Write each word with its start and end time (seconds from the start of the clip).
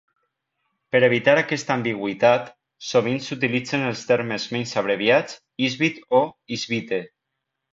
Per 0.93 1.01
evitar 1.07 1.35
aquesta 1.41 1.75
ambigüitat, 1.81 2.49
sovint 2.93 3.21
s'utilitzen 3.27 3.85
els 3.91 4.01
termes 4.13 4.49
menys 4.57 4.75
abreviats 4.83 5.39
"Isbit" 5.69 6.05
o 6.23 6.27
"Isbyte". 6.59 7.03